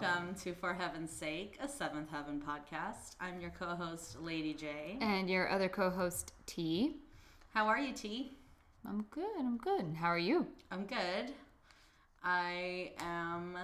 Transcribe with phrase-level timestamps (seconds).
[0.00, 3.16] welcome to For Heaven's Sake, a Seventh Heaven podcast.
[3.20, 4.98] I'm your co host, Lady J.
[5.00, 6.96] And your other co host, T.
[7.54, 8.36] How are you, T?
[8.86, 9.94] I'm good, I'm good.
[9.94, 10.46] How are you?
[10.70, 11.32] I'm good.
[12.22, 13.58] I am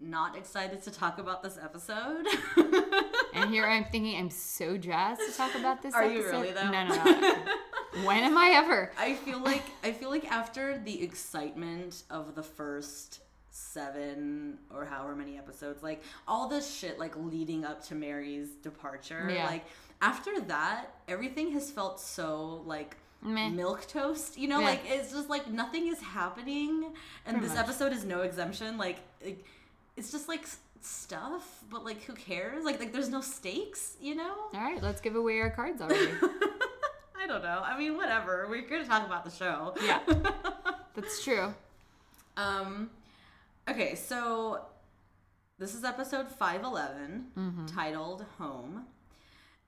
[0.00, 2.26] not excited to talk about this episode.
[3.34, 6.06] and here I'm thinking I'm so jazzed to talk about this episode.
[6.06, 6.30] Are episode.
[6.30, 6.70] you really, though?
[6.70, 7.36] No, no, no.
[8.04, 8.92] when am I ever?
[8.98, 13.20] I feel like I feel like after the excitement of the first
[13.50, 19.28] seven or however many episodes, like all this shit like leading up to Mary's departure,
[19.32, 19.46] Yeah.
[19.46, 19.64] like
[20.00, 23.48] after that, everything has felt so like Meh.
[23.50, 24.38] milk toast.
[24.38, 26.84] You know, like it's just like nothing is happening,
[27.26, 27.64] and Pretty this much.
[27.64, 28.78] episode is no exemption.
[28.78, 29.44] Like it,
[29.96, 30.46] it's just like
[30.80, 32.64] stuff, but like who cares?
[32.64, 33.96] Like like there's no stakes.
[34.00, 34.34] You know.
[34.54, 36.12] All right, let's give away our cards already.
[37.20, 37.60] I don't know.
[37.64, 38.46] I mean, whatever.
[38.48, 39.74] We're to talk about the show.
[39.84, 39.98] Yeah.
[40.94, 41.52] That's true.
[42.36, 42.90] Um,
[43.70, 44.62] okay, so
[45.58, 47.66] this is episode 511 mm-hmm.
[47.66, 48.86] titled Home.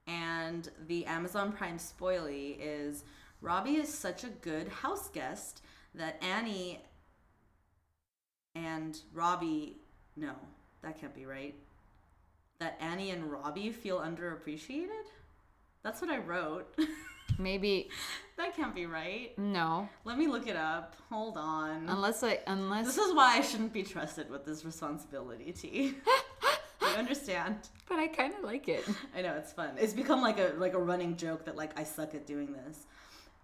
[0.07, 3.05] And the Amazon Prime spoilie is
[3.41, 5.63] Robbie is such a good house guest
[5.95, 6.81] that Annie
[8.55, 9.77] and Robbie,
[10.17, 10.33] no,
[10.83, 11.55] that can't be right.
[12.59, 15.07] That Annie and Robbie feel underappreciated?
[15.83, 16.75] That's what I wrote.
[17.39, 17.89] Maybe
[18.37, 19.37] that can't be right.
[19.39, 20.97] no, Let me look it up.
[21.11, 21.89] Hold on.
[21.89, 25.95] unless I unless This is why I shouldn't be trusted with this responsibility, T.
[26.83, 27.69] you understand?
[27.89, 28.85] but I kind of like it.
[29.17, 29.71] I know it's fun.
[29.79, 32.87] It's become like a like a running joke that like I suck at doing this.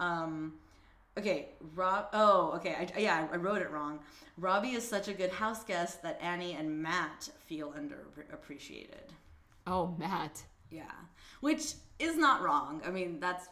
[0.00, 0.55] Um,
[1.19, 2.09] okay, Rob.
[2.12, 2.75] Oh, okay.
[2.95, 4.00] I, yeah, I wrote it wrong.
[4.39, 9.11] Robbie is such a good house guest that Annie and Matt feel underappreciated.
[9.66, 10.43] Oh, Matt.
[10.71, 10.91] Yeah,
[11.41, 12.83] which is not wrong.
[12.87, 13.49] I mean, that's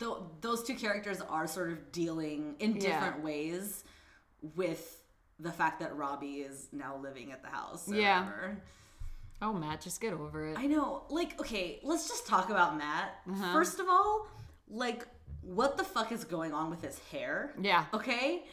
[0.00, 2.80] th- those two characters are sort of dealing in Yeah.
[2.98, 3.84] different ways
[4.56, 5.00] with
[5.38, 7.88] the fact that Robbie is now living at the house.
[7.88, 8.24] Yeah.
[8.24, 8.62] whatever.
[9.42, 10.58] Oh, Matt, just get over it.
[10.58, 11.04] I know.
[11.08, 13.20] Like, okay, let's just talk about Matt.
[13.30, 13.52] Uh-huh.
[13.54, 14.26] First of all,
[14.68, 15.06] like,
[15.42, 17.54] what the fuck is going on with his hair?
[17.60, 17.86] Yeah.
[17.94, 18.44] Okay.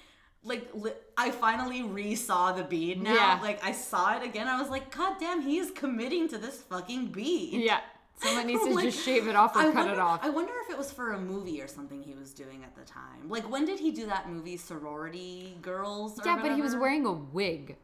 [0.44, 3.14] Like li- I finally re-saw the bead now.
[3.14, 3.40] Yeah.
[3.42, 4.48] Like I saw it again.
[4.48, 7.62] I was like, God damn, he is committing to this fucking bead.
[7.66, 7.82] Yeah.
[8.18, 10.20] Someone needs to Like, just shave it off or I cut wonder, it off.
[10.24, 12.84] I wonder if it was for a movie or something he was doing at the
[12.84, 13.30] time.
[13.30, 16.20] Like when did he do that movie Sorority Girls?
[16.20, 17.78] Or yeah, but he was wearing a wig.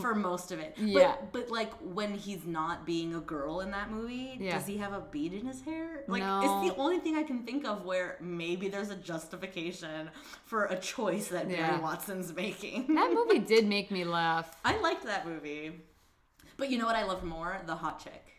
[0.00, 0.74] for most of it.
[0.78, 1.16] Yeah.
[1.20, 4.56] But, but like when he's not being a girl in that movie, Yeah.
[4.56, 6.04] does he have a bead in his hair?
[6.08, 6.40] Like No.
[6.64, 10.10] it's the only thing I can think of where maybe there's a justification
[10.44, 11.80] for a choice that Barry Yeah.
[11.80, 12.94] Watson's making.
[12.94, 14.56] That movie did make me laugh.
[14.64, 15.72] I liked that movie.
[16.56, 17.60] But you know what I loved more?
[17.66, 18.31] The hot chick.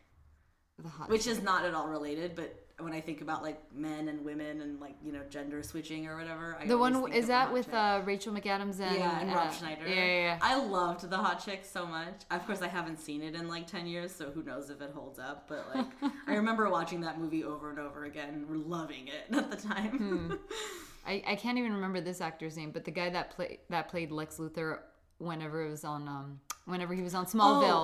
[0.79, 4.07] The hot Which is not at all related, but when I think about like men
[4.07, 7.53] and women and like, you know, gender switching or whatever, I The one is that
[7.53, 9.87] with uh, Rachel McAdams and Yeah, and uh, Rob Schneider.
[9.87, 10.39] Yeah, yeah, yeah.
[10.41, 12.23] I loved the hot chick so much.
[12.31, 14.91] Of course, I haven't seen it in like 10 years, so who knows if it
[14.93, 15.45] holds up.
[15.47, 19.57] But like, I remember watching that movie over and over again, loving it at the
[19.57, 19.97] time.
[19.97, 20.33] Hmm.
[21.05, 24.11] I, I can't even remember this actor's name, but the guy that played that played
[24.11, 24.79] Lex Luthor
[25.17, 27.27] whenever it was on um whenever he was on Oh,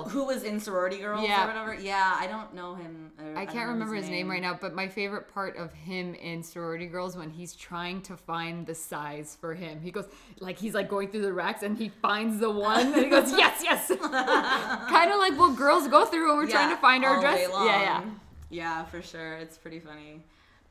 [0.06, 0.10] Smallville.
[0.12, 1.44] who was in Sorority Girls Yeah.
[1.44, 1.74] or whatever?
[1.74, 3.12] Yeah, I don't know him.
[3.20, 4.30] or I don't can't remember his name.
[4.30, 8.16] right now, but my favorite part of him in Sorority Girls when he's trying to
[8.16, 9.82] find the size for him.
[9.82, 10.06] He goes
[10.40, 13.32] like he's like going through the racks and he finds the one and he goes
[13.38, 17.20] yes yes, kind of like what girls go through when we're trying to find our
[17.20, 17.48] dress.
[17.52, 18.04] Yeah, yeah.
[18.52, 19.34] Yeah, for sure.
[19.38, 20.24] It's pretty funny.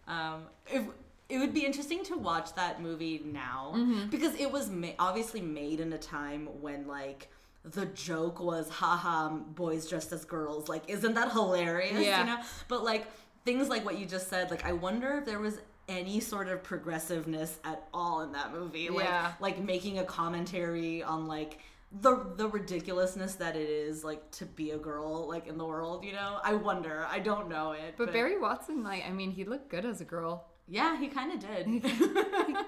[0.08, 0.82] Um, if,
[1.28, 4.08] it would be interesting to watch that movie now Mm-hmm.
[4.08, 7.28] because it was ma- obviously made in a time when like
[7.64, 12.20] the joke was haha boys dressed as girls like isn't that hilarious Yeah.
[12.20, 12.38] you know
[12.68, 13.06] but like
[13.44, 15.58] things like what you just said like i wonder if there was
[15.88, 19.32] any sort of progressiveness at all in that movie like Yeah.
[19.40, 21.58] like making a commentary on like
[22.02, 26.04] the the ridiculousness that it is like to be a girl like in the world
[26.04, 29.44] you know i wonder i don't know it But Barry Watson, like I mean, he
[29.44, 30.44] looked good as a girl.
[30.68, 31.66] Yeah he kind of did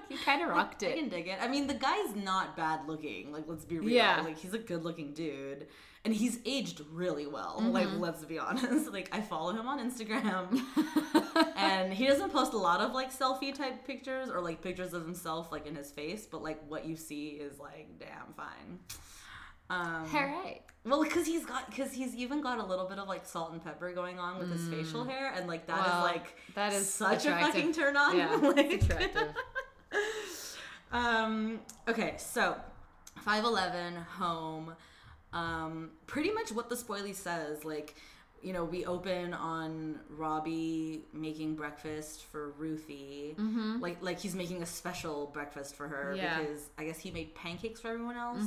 [0.09, 0.97] He kind of rocked I it.
[0.97, 1.39] can dig it.
[1.41, 3.33] I mean, the guy's not bad looking.
[3.33, 3.89] Like, let's be real.
[3.91, 4.23] Yeah.
[4.23, 5.69] Like, he's a good looking dude.
[6.05, 7.57] And he's aged really well.
[7.59, 7.71] Mm-hmm.
[7.73, 8.91] Like, let's be honest.
[8.93, 10.61] Like, I follow him on Instagram.
[11.57, 15.05] and he doesn't post a lot of, like, selfie type pictures or, like, pictures of
[15.05, 16.27] himself, like, in his face.
[16.27, 18.79] But, like, what you see is, like, damn fine.
[19.71, 20.61] Um, All right.
[20.85, 23.63] well, because he's got, because he's even got a little bit of like salt and
[23.63, 25.91] pepper going on with his facial hair, and like that is Mm.
[25.93, 28.17] Well, like that is such a fucking turn on.
[28.17, 29.29] Yeah, like, attractive.
[30.93, 32.57] um, okay, so
[33.27, 34.75] 5'11, home.
[35.33, 37.65] Um, pretty much what the spoilie says.
[37.65, 37.95] Like,
[38.43, 43.35] you know, we open on Robbie making breakfast for Ruthie.
[43.39, 43.81] Mm-hmm.
[43.81, 46.41] Like, like he's making a special breakfast for her Yeah.
[46.41, 48.45] because I guess he made pancakes for everyone else,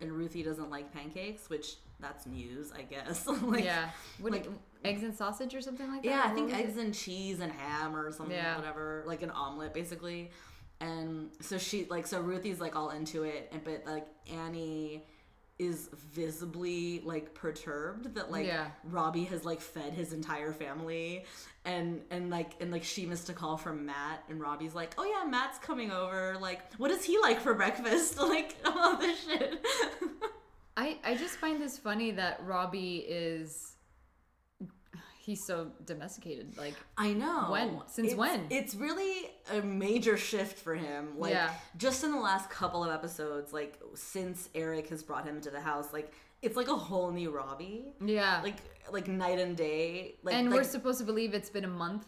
[0.00, 3.26] and Ruthie doesn't like pancakes, which that's news, I guess.
[3.42, 3.90] like, yeah.
[4.20, 4.46] What like-
[4.84, 6.08] eggs and sausage or something like that?
[6.08, 6.64] yeah, I think was it?
[6.64, 8.56] eggs and cheese and ham or something, Yeah.
[8.56, 10.30] whatever, like an omelet basically.
[10.80, 15.04] And so she like so Ruthie's like all into it, and but like Annie
[15.60, 18.68] is visibly like perturbed that like Yeah.
[18.84, 21.26] Robbie has like fed his entire family,
[21.66, 25.04] and and like and like she missed a call from Matt, and Robbie's like, oh
[25.04, 26.36] yeah, Matt's coming over.
[26.40, 28.18] Like, what does he like for breakfast?
[28.30, 29.64] Like all this shit.
[30.76, 33.69] I, I just find this funny that Robbie is
[35.30, 36.56] he's so domesticated.
[36.58, 37.48] Like I know.
[37.50, 37.80] When?
[37.86, 38.46] Since It's- when?
[38.50, 41.18] It's really a major shift for him.
[41.18, 41.54] Like Yeah.
[41.76, 45.60] just in the last couple of episodes, like since Eric has brought him to the
[45.60, 46.12] house, like
[46.42, 47.94] it's like a whole new Robbie.
[48.00, 48.40] yeah.
[48.42, 48.56] Like
[48.90, 50.16] like night and day.
[50.24, 52.06] Like and like, we're supposed to believe it's been a month.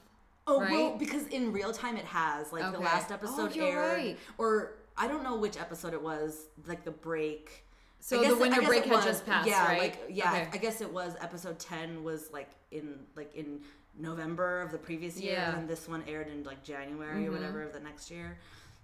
[0.48, 2.52] Oh well, because in real time it has.
[2.52, 2.84] Like the Okay.
[2.84, 4.19] last Oh, episode you're aired right.
[4.38, 7.64] or I don't know which episode it was, like the break.
[8.04, 9.78] So the it- winter I guess break it had was- just passed, yeah, right?
[9.78, 10.49] Like yeah, Okay.
[10.52, 13.60] I guess it was episode ten was like in like in
[13.96, 15.50] November of the previous year, Yeah.
[15.50, 15.58] Mm-hmm.
[15.60, 18.38] and this one aired in like January or whatever of the next year.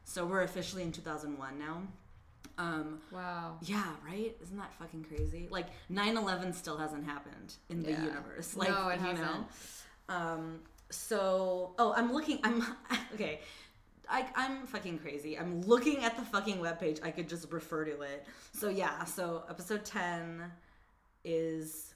[0.05, 1.83] So we're officially in two thousand one now.
[2.59, 3.57] Um, Wow.
[3.63, 4.37] yeah, right?
[4.41, 5.49] Isn't that fucking crazy?
[5.51, 8.05] Like 9/11 still hasn't happened in the Yeah.
[8.05, 8.57] universe.
[8.57, 9.27] Like No, it you hasn't.
[9.27, 9.47] know.
[10.15, 10.61] Um
[10.91, 12.65] so oh, I'm looking I'm
[13.15, 13.41] okay.
[14.11, 15.39] I, I'm fucking crazy.
[15.39, 17.03] I'm looking at the fucking webpage.
[17.05, 18.27] I could just refer to it.
[18.53, 20.45] So yeah, so episode 10
[21.25, 21.95] is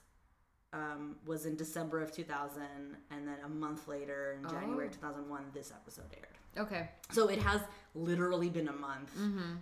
[0.73, 2.61] um, was in December of 2000
[3.11, 4.93] and then a month later in January Oh.
[4.93, 6.65] 2001 this episode aired.
[6.65, 6.89] Okay.
[7.11, 7.61] So it has
[7.95, 9.11] literally been a month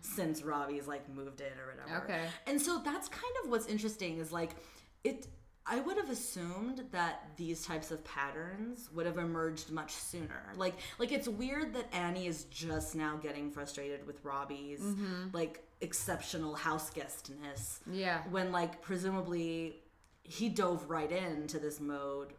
[0.02, 2.04] since Robbie's like moved in or whatever.
[2.06, 2.22] Okay.
[2.48, 4.52] And so that's kind of what's interesting is like
[5.04, 5.28] it
[5.74, 10.52] I would have assumed that these types of patterns would have emerged much sooner.
[10.58, 14.82] Like like it's weird that Annie is just now getting frustrated with Robbie's
[15.32, 18.22] like exceptional house guestness Yeah.
[18.30, 19.78] when like presumably
[20.24, 22.34] he dove right into this mode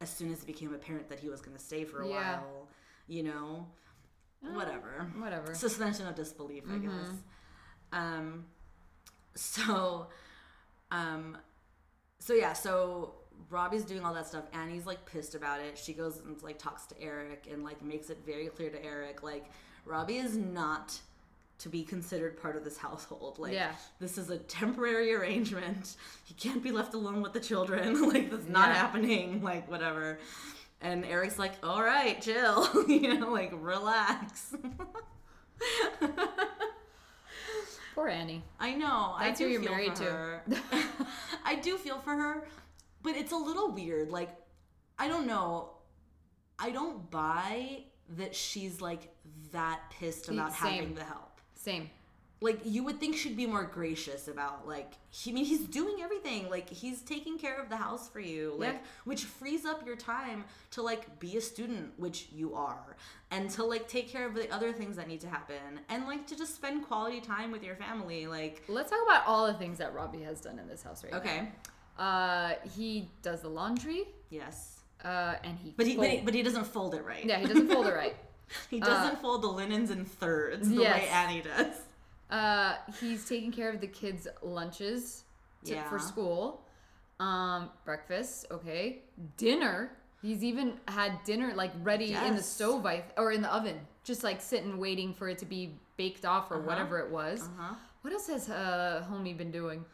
[0.00, 2.40] as soon as it became apparent that he was going to stay for a Yeah.
[2.40, 2.68] while,
[3.06, 3.68] you know.
[4.40, 5.54] Whatever Whatever.
[5.54, 7.08] suspension of disbelief, I guess.
[7.92, 8.44] Um,
[9.34, 10.08] so,
[10.90, 11.38] um,
[12.18, 13.14] so yeah, so
[13.50, 14.44] Robbie's doing all that stuff.
[14.52, 15.76] Annie's like pissed about it.
[15.78, 19.22] She goes and like talks to Eric and like makes it very clear to Eric
[19.22, 19.44] like
[19.86, 20.98] Robbie is not
[21.58, 23.38] to be considered part of this household.
[23.38, 23.72] Like Yeah.
[24.00, 25.96] this is a temporary arrangement.
[26.24, 28.08] He can't be left alone with the children.
[28.12, 28.74] like that's not Yeah.
[28.74, 29.42] happening.
[29.42, 30.18] Like whatever.
[30.80, 32.68] And Eric's like, all right, chill.
[32.88, 34.54] you know, like relax.
[37.94, 38.42] Poor Annie.
[38.58, 39.14] I know.
[39.16, 40.10] I That's do who you're feel married for to.
[40.10, 40.42] her.
[41.44, 42.46] I do feel for her,
[43.02, 44.10] but it's a little weird.
[44.10, 44.30] Like,
[44.98, 45.70] I don't know.
[46.58, 47.84] I don't buy
[48.16, 49.14] that she's like
[49.52, 50.72] that pissed about Same.
[50.72, 51.40] having the help.
[51.54, 51.90] Same.
[52.40, 54.92] Like, you would think she'd be more gracious about like.
[55.10, 56.50] He, I mean, he's doing everything.
[56.50, 58.54] Like, he's taking care of the house for you.
[58.58, 58.78] Like, Yeah.
[59.04, 62.96] which frees up your time to like be a student, which you are,
[63.30, 66.26] and to like take care of the other things that need to happen, and like
[66.26, 68.26] to just spend quality time with your family.
[68.26, 71.12] Like, Let's talk about all the things that Robbie has done in this house right
[71.12, 71.18] now.
[71.20, 71.48] okay.
[71.98, 74.02] Uh, he does the laundry.
[74.28, 74.80] Yes.
[75.04, 75.72] Uh, and he.
[75.76, 77.24] But he, but he but he doesn't fold it right.
[77.24, 78.16] yeah, he doesn't fold it right.
[78.70, 81.74] He doesn't fold the linens in thirds the way Annie does.
[82.30, 85.24] Uh, he's taking care of the kids' lunches
[85.64, 85.88] to, Yeah.
[85.88, 86.64] for school.
[87.20, 89.02] Um, breakfast, okay.
[89.36, 89.96] Dinner.
[90.20, 94.24] He's even had dinner like ready in the stove I, or in the oven, just
[94.24, 97.42] like sitting waiting for it to be baked off or whatever it was.
[97.42, 97.74] Uh-huh.
[98.00, 99.84] What else has uh, homie been doing?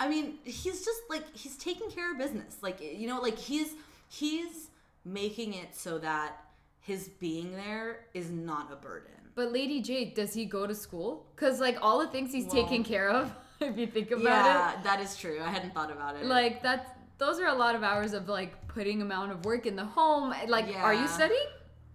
[0.00, 2.56] I mean, he's just like he's taking care of business.
[2.62, 3.74] Like you know, like he's
[4.08, 4.70] he's
[5.04, 6.36] making it so that
[6.80, 9.12] his being there is not a burden.
[9.36, 11.26] But Lady J, does he go to school?
[11.36, 14.24] Cause like all the things he's Well- taking care of, if you think about it.
[14.26, 15.38] yeah, that is true.
[15.44, 16.24] I hadn't thought about it.
[16.26, 19.76] like that's those are a lot of hours of like putting amount of work in
[19.76, 20.34] the home.
[20.48, 21.06] Like, are you Yeah.
[21.06, 21.46] studying?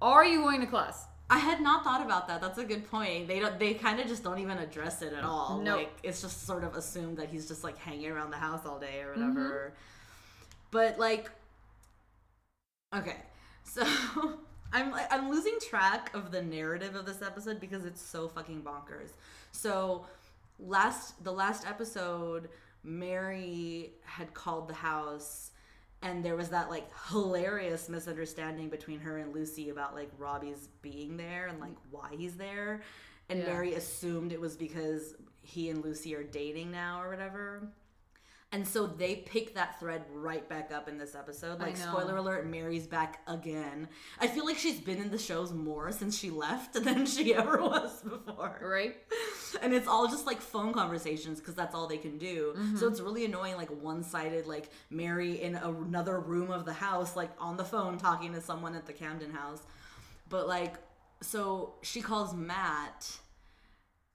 [0.02, 1.06] Are you going to class?
[1.30, 2.42] I had not thought about that.
[2.42, 3.28] That's a good point.
[3.28, 3.58] They don't.
[3.60, 5.62] They kind of just don't even address it at all.
[5.64, 5.78] Nope.
[5.78, 8.80] Like it's just sort of assumed that he's just like hanging around the house all
[8.80, 9.74] day or whatever.
[9.74, 9.76] Mm-hmm.
[10.72, 11.30] But like,
[12.96, 13.18] okay,
[13.64, 13.84] so
[14.74, 19.12] I'm I'm losing track of the narrative of this episode because it's so fucking bonkers.
[19.52, 20.06] So
[20.60, 22.50] last the last episode,
[22.84, 25.52] Mary had called the house.
[26.04, 31.16] And there was that like hilarious misunderstanding between her and Lucy about like Robbie's being
[31.16, 32.82] there and like why he's there.
[33.30, 33.46] And Yeah.
[33.48, 35.14] Mary assumed it was because
[35.44, 37.68] he and Lucy are dating now or whatever.
[38.54, 41.62] And so they pick that thread right back up in this episode.
[41.62, 43.88] Like, spoiler alert, Mary's back again.
[44.20, 47.62] I feel like she's been in the shows more since she left than she ever
[47.62, 48.60] was before.
[48.62, 48.98] Right?
[49.62, 52.54] And it's all just like phone conversations because that's all they can do.
[52.58, 52.78] Mm-hmm.
[52.78, 57.18] So it's really annoying, like one sided, like Mary in another room of the house,
[57.18, 59.62] like on the phone talking to someone at the Camden house.
[60.30, 60.76] But like,
[61.22, 63.18] so she calls Matt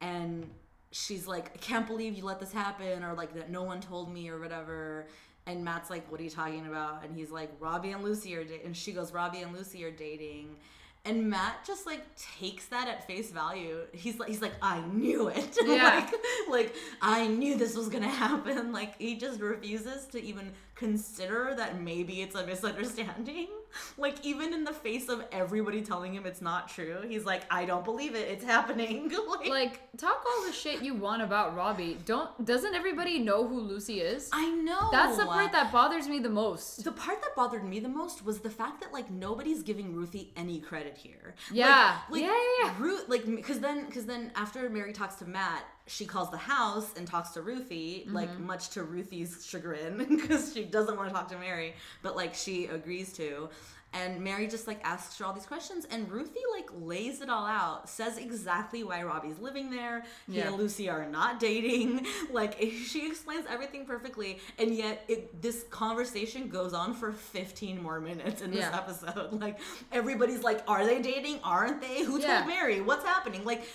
[0.01, 0.51] and
[0.91, 4.13] she's like, I can't believe you let this happen, or like that no one told
[4.13, 5.07] me, or whatever.
[5.47, 7.05] And Matt's like, What are you talking about?
[7.05, 8.67] And he's like, Robbie and Lucy are dating.
[8.67, 10.57] And she goes, Robbie and Lucy are dating.
[11.05, 13.83] And Matt just like takes that at face value.
[13.93, 15.57] He's like, he's like, I knew it.
[15.65, 15.85] Yeah.
[15.85, 16.15] like,
[16.49, 18.73] like I knew this was gonna happen.
[18.77, 23.47] Like he just refuses to even consider that maybe it's a misunderstanding.
[23.99, 27.65] Like even in the face of everybody telling him it's not true, he's like, I
[27.65, 28.29] don't believe it.
[28.29, 29.11] It's happening.
[29.29, 31.99] like, Like, talk all the shit you want about Robbie.
[32.05, 34.29] Don't doesn't everybody know who Lucy is?
[34.33, 34.91] I know.
[34.93, 36.85] That's the part that bothers me the most.
[36.85, 40.33] The part that bothered me the most was the fact that like nobody's giving Ruthie
[40.37, 41.35] any credit here.
[41.51, 41.99] Yeah.
[42.11, 42.75] like, Yeah, yeah, yeah.
[42.79, 46.93] Ruth, like, because then, because then after Mary talks to Matt, she calls the house
[46.97, 48.15] and talks to Ruthie, Mm-hmm.
[48.15, 52.35] like much to Ruthie's chagrin, because she doesn't want to talk to Mary, but like
[52.35, 53.49] she agrees to.
[53.93, 57.47] And Mary just like asks her all these questions, and Ruthie like lays it all
[57.47, 60.03] out, says exactly why Robbie's living there.
[60.27, 60.49] He Yeah.
[60.49, 62.05] and Lucy are not dating.
[62.31, 68.01] Like she explains everything perfectly, and yet it this conversation goes on for 15 more
[68.01, 68.77] minutes in this Yeah.
[68.77, 69.33] episode.
[69.41, 69.61] Like
[69.93, 71.39] everybody's like, "Are they dating?
[71.45, 72.03] Aren't they?
[72.05, 72.39] Who Yeah.
[72.39, 72.81] told Mary?
[72.81, 73.67] What's happening?" Like.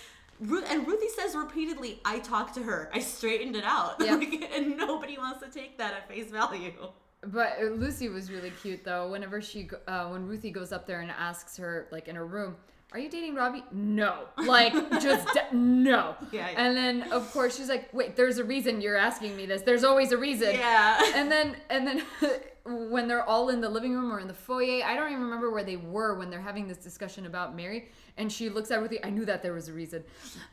[0.42, 2.90] Ru- and Ruthie says repeatedly, "I talked to her.
[2.92, 4.10] I straightened it out." Yep.
[4.20, 6.72] Like, and nobody wants to take that at face value.
[7.24, 9.10] But uh, Lucy was really cute though.
[9.10, 12.56] Whenever she, uh, when Ruthie goes up there and asks her, like in her room,
[12.92, 16.14] "Are you dating Robbie?" No, like just de- no.
[16.30, 16.54] Yeah, yeah.
[16.64, 19.62] And then of course she's like, "Wait, there's a reason you're asking me this.
[19.62, 21.00] There's always a reason." Yeah.
[21.14, 22.02] And then and then
[22.90, 25.50] when they're all in the living room or in the foyer, I don't even remember
[25.50, 27.90] where they were when they're having this discussion about Mary.
[28.18, 29.02] And she looks at Ruthie.
[29.02, 30.04] I knew that there was a reason.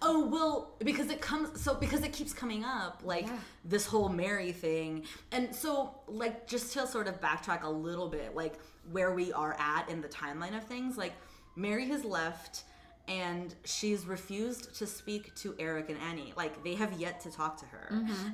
[0.01, 3.37] Oh well, because it comes so because it keeps coming up like Yeah.
[3.65, 5.03] this whole Mary thing,
[5.33, 8.53] and so like just to sort of backtrack a little bit, like
[8.91, 11.13] where we are at in the timeline of things, like
[11.59, 12.63] Mary has left.
[13.07, 16.31] And she's refused to speak to Eric and Annie.
[16.37, 17.87] Like they have yet to talk to her,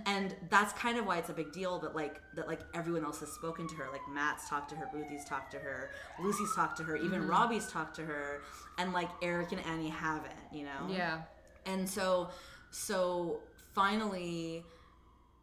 [0.05, 3.21] and that's kind of why it's a big deal that like that like everyone else
[3.21, 3.87] has spoken to her.
[3.89, 5.91] Like Matt's talked to her, Ruthie's talked to her,
[6.21, 8.41] Lucy's talked to her, even Robbie's talked to her,
[8.77, 10.33] and like Eric and Annie haven't.
[10.51, 10.89] You know?
[10.89, 11.21] Yeah.
[11.65, 12.27] and so
[12.71, 13.39] so
[13.73, 14.65] finally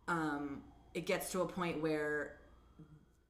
[0.09, 0.61] um
[0.93, 2.35] it gets to a point where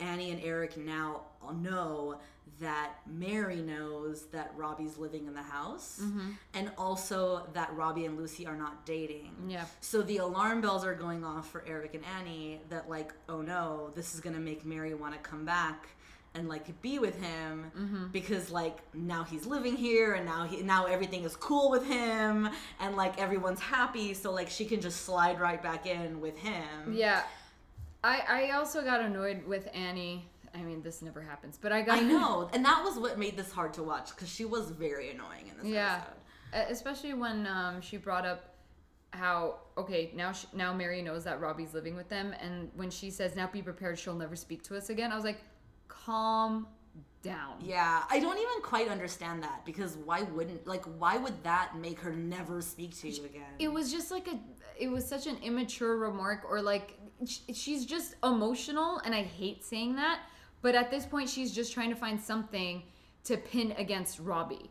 [0.03, 1.21] annie and eric now
[1.55, 2.19] know
[2.61, 6.31] that mary knows that robbie's living in the house mm-hmm.
[6.55, 9.33] and also that robbie and lucy are not dating.
[9.49, 9.65] Yeah.
[9.81, 13.91] so the alarm bells are going off for eric and annie that like oh no
[13.95, 15.89] this is gonna make mary want to come back
[16.35, 18.07] and like be with him mm-hmm.
[18.09, 22.49] because like now he's living here and now he now everything is cool with him
[22.81, 24.15] and like everyone's happy.
[24.15, 26.93] So like she can just slide right back in with him.
[26.93, 27.23] Yeah.
[28.05, 30.29] I, I also got annoyed with Annie.
[30.55, 33.37] I mean, this never happens, but I got i know and that was what made
[33.37, 36.03] this hard to watch because she was very annoying in this Yeah.
[36.53, 38.55] episode especially when um, she brought up
[39.13, 43.11] how okay now she, now Mary knows that Robbie's living with them, and when she
[43.11, 45.11] says now be prepared, she'll never speak to us again.
[45.13, 45.41] I was like,
[45.89, 46.67] calm
[47.23, 47.55] down.
[47.63, 51.99] yeah i don't even quite understand that because why wouldn't like why would that make
[52.01, 54.39] her never speak to you again It was just like a,
[54.79, 56.99] it was such an immature remark, or like
[57.53, 60.21] she's just emotional, and I hate saying that,
[60.61, 62.83] but at this point, she's just trying to find something
[63.25, 64.71] to pin against Robbie.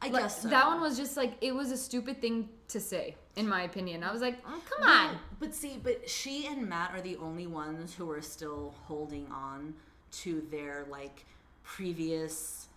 [0.00, 0.48] i Like, guess so.
[0.48, 4.02] that one was just like it was a stupid thing to say, in my opinion.
[4.02, 5.16] I was like, oh, come on.
[5.38, 9.74] But see, but she and Matt are the only ones who are still holding on
[10.22, 11.24] to their like
[11.62, 12.68] previous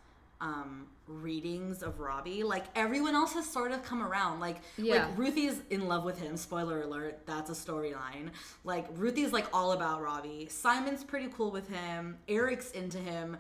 [0.42, 2.44] um readings of Robbie.
[2.44, 4.40] Like everyone else has sort of come around.
[4.40, 5.06] Like Yeah.
[5.08, 6.36] like Ruthie's in love with him.
[6.36, 8.30] Spoiler alert, that's a storyline.
[8.64, 10.48] Like Ruthie's like all about Robbie.
[10.50, 12.18] Simon's pretty cool with him.
[12.28, 13.38] Eric's into him,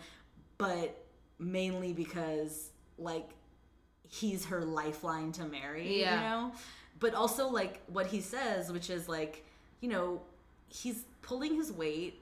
[0.58, 1.04] but
[1.40, 3.30] mainly because like
[4.08, 6.16] he's her lifeline to Mary, Yeah.
[6.16, 6.52] you know?
[7.00, 9.44] But also like what he says, which is like,
[9.82, 10.22] you know,
[10.70, 12.22] he's pulling his weight.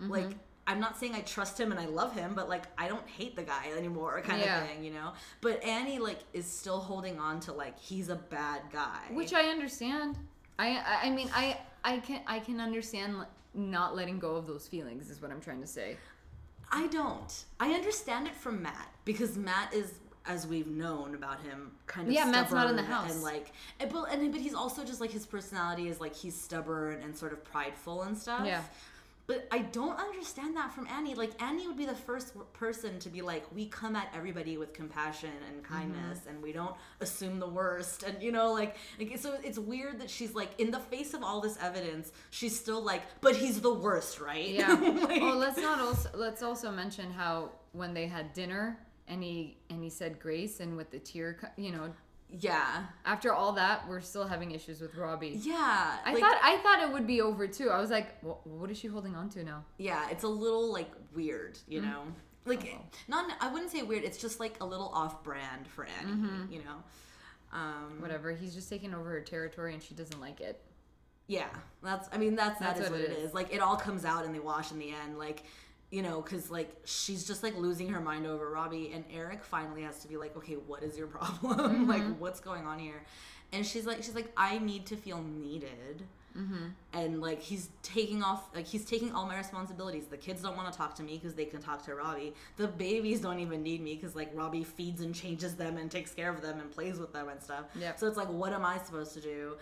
[0.00, 0.10] Mm-hmm.
[0.12, 0.30] Like
[0.68, 3.36] I'm not saying I trust him and I love him, but like I don't hate
[3.36, 4.62] the guy anymore kind Yeah.
[4.62, 5.12] of thing, you know?
[5.40, 9.00] But Annie like is still holding on to like he's a bad guy.
[9.10, 10.18] Which I understand.
[10.58, 13.16] I I- mean I I can I can understand
[13.54, 15.96] not letting go of those feelings is what I'm trying to say.
[16.72, 17.44] I don't.
[17.60, 19.94] I understand it from Matt because Matt is
[20.28, 23.12] as we've known about him, kind of Yeah, Matt's not in the house.
[23.12, 27.00] and like, but and but he's also just like his personality is like he's stubborn
[27.02, 28.44] and sort of prideful and stuff.
[28.44, 28.62] Yeah.
[29.28, 31.14] But I don't understand that from Annie.
[31.16, 34.72] Like Annie would be the first person to be like, we come at everybody with
[34.72, 36.28] compassion and kindness, Mm-hmm.
[36.28, 38.04] and we don't assume the worst.
[38.04, 41.24] And you know, like, like, so it's weird that she's like, in the face of
[41.24, 44.48] all this evidence, she's still like, but he's the worst, right?
[44.48, 44.74] Yeah.
[45.06, 48.78] Like- oh, let's not also let's also mention how when they had dinner
[49.08, 51.92] and he and he said grace and with the tear, you know,
[52.30, 55.38] yeah, after all that, we're still having issues with Robbie.
[55.42, 55.98] yeah.
[56.04, 57.70] I like- thought I thought it would be over too.
[57.70, 59.64] I was like, what, what is she holding on to now?
[59.78, 62.02] yeah it's a little like weird you know
[62.44, 62.82] like Oh.
[63.08, 66.52] not i wouldn't say weird it's just like a little off brand for annie Mm-hmm.
[66.52, 66.76] you know
[67.52, 68.32] um Whatever.
[68.32, 70.60] He's just taking over her territory and she doesn't like it.
[71.26, 71.48] yeah
[71.82, 73.28] that's i mean that's That's that is what what it it is.
[73.30, 75.44] is like it all comes out in the wash in the end like
[75.90, 79.82] you know because like she's just like losing her mind over robbie and eric finally
[79.82, 81.58] has to be like okay what is your problem?
[81.58, 81.88] Mm-hmm.
[81.88, 83.04] like what's going on here?
[83.52, 86.02] And she's like she's like i need to feel needed.
[86.36, 86.66] Mm-hmm.
[86.92, 90.04] and like he's taking off like he's taking all my responsibilities.
[90.10, 92.34] The kids don't want to talk to me because they can talk to robbie.
[92.58, 96.12] The babies don't even need me because like robbie feeds and changes them and takes
[96.12, 97.64] care of them and plays with them and stuff.
[97.80, 97.98] Yep.
[97.98, 99.56] so it's like what am i supposed to do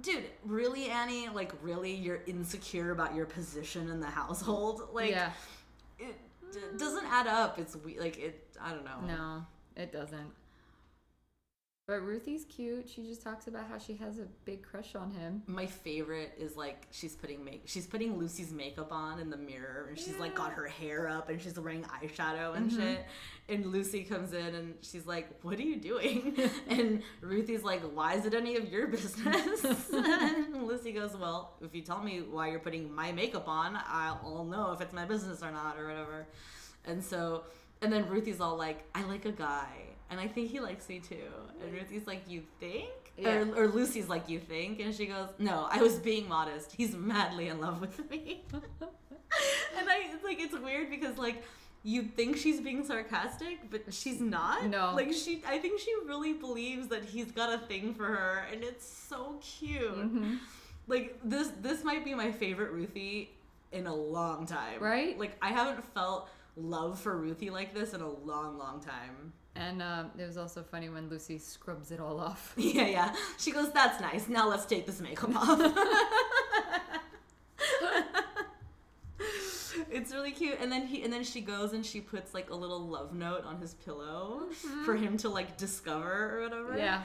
[0.00, 5.30] dude really annie like really you're insecure about your position in the household like yeah.
[5.98, 6.16] it
[6.52, 9.46] d- doesn't add up it's we- like it i don't know No,
[9.76, 10.30] it doesn't.
[11.92, 12.88] But Ruthie's cute.
[12.88, 15.42] She just talks about how she has a big crush on him.
[15.46, 19.88] my favorite is like she's putting make she's putting Lucy's makeup on in the mirror
[19.90, 22.80] and she's like got her hair up and she's wearing eyeshadow and mm-hmm.
[22.80, 23.04] shit.
[23.50, 26.34] And Lucy comes in and she's like, "What are you doing?"
[26.66, 31.74] and Ruthie's like, "Why is it any of your business?" and Lucy goes, "Well, if
[31.74, 35.04] you tell me why you're putting my makeup on, I'll I'll know if it's my
[35.04, 36.26] business or not or whatever."
[36.84, 37.44] And so,
[37.82, 41.00] and then Ruthie's all like, "I like a guy." And I think he likes me
[41.00, 41.16] too.
[41.64, 42.90] And Ruthie's like, You think?
[43.16, 43.44] Yeah.
[43.54, 44.78] Or, or Lucy's like, You think?
[44.78, 46.72] And she goes, No, I was being modest.
[46.72, 48.42] He's madly in love with me.
[48.52, 51.42] and I it's like it's weird because like
[51.82, 54.66] you think she's being sarcastic, but she's not.
[54.66, 54.92] No.
[54.94, 58.62] Like she I think she really believes that he's got a thing for her and
[58.62, 59.96] it's so cute.
[59.96, 60.34] Mm-hmm.
[60.88, 63.30] Like this this might be my favorite Ruthie
[63.72, 64.78] in a long time.
[64.78, 65.18] Right?
[65.18, 69.32] Like I haven't felt love for Ruthie like this in a long, long time.
[69.54, 72.54] And um, it was also funny when Lucy scrubs it all off.
[72.58, 73.14] Yeah, yeah.
[73.38, 74.28] She goes, "That's nice.
[74.28, 75.60] Now let's take this makeup off."
[79.90, 80.58] it's really cute.
[80.60, 83.44] And then he and then she goes and she puts like a little love note
[83.44, 84.48] on his pillow
[84.84, 86.78] for him to like discover or whatever.
[86.78, 87.02] Yeah.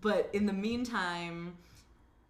[0.00, 1.54] But in the meantime,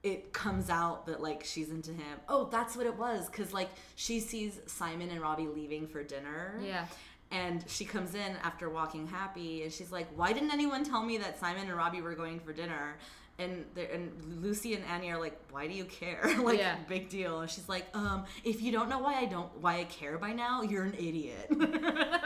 [0.02, 2.18] it comes out that like she's into him.
[2.28, 6.58] Oh, that's what it was cuz like she sees Simon and Robbie leaving for dinner.
[6.62, 6.86] Yeah.
[7.30, 11.16] And she comes in after walking happy, and she's like, "Why didn't anyone tell me
[11.18, 12.98] that Simon and Robbie were going for dinner?"
[13.38, 16.20] And and Lucy and Annie are like, "Why do you care?
[16.42, 16.76] like, Yeah.
[16.88, 19.84] big deal." And she's like, "Um, if you don't know why I don't why I
[19.84, 21.48] care by now, you're an idiot."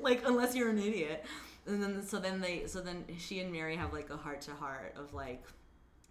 [0.00, 1.24] like, unless you're an idiot.
[1.66, 4.52] And then so then they so then she and Mary have like a heart to
[4.52, 5.44] heart of like.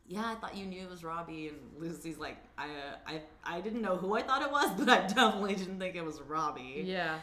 [0.08, 2.68] Yeah, I thought you knew it was Robbie, and Lucy's like, I,
[3.06, 6.06] I, I didn't know who I thought it was, but I definitely didn't think it
[6.06, 6.84] was Robbie.
[6.86, 7.18] Yeah.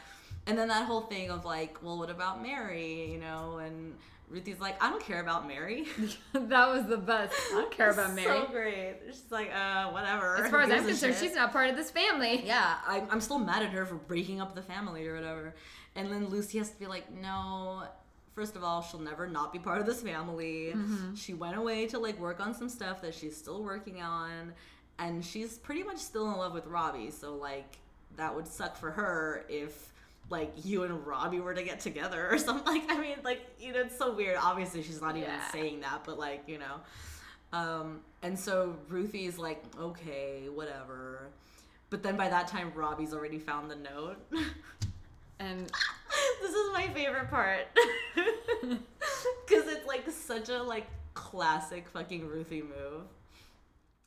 [0.46, 3.10] And then that whole thing of like, well, what about Mary?
[3.10, 3.94] You know, and
[4.28, 5.86] Ruthie's like, I don't care about Mary.
[6.32, 7.34] that was the best.
[7.52, 8.26] I don't care about Mary.
[8.26, 8.96] So great.
[9.06, 10.44] She's like, uh, whatever.
[10.44, 11.28] as far as I'm concerned, shit?
[11.28, 12.42] she's not part of this family.
[12.54, 15.54] Yeah, I, I'm still mad at her for breaking up the family or whatever.
[15.94, 17.84] And then Lucy has to be like, no.
[18.34, 20.72] First of all, she'll never not be part of this family.
[20.74, 21.14] Mm-hmm.
[21.14, 24.52] She went away to like work on some stuff that she's still working on,
[24.98, 27.10] and she's pretty much still in love with Robbie.
[27.10, 27.76] So like,
[28.16, 29.92] that would suck for her if
[30.30, 32.66] like you and Robbie were to get together or something.
[32.66, 34.36] Like, I mean, like you know, it's so weird.
[34.42, 35.50] Obviously, she's not even Yeah.
[35.52, 36.80] saying that, but like you know.
[37.52, 41.28] Um, and so Ruthie's like, okay, whatever.
[41.88, 44.16] But then by that time, Robbie's already found the note.
[45.40, 45.70] And
[46.42, 47.66] this is my favorite part.
[49.46, 53.02] Because it's like such a like classic fucking Ruthie move.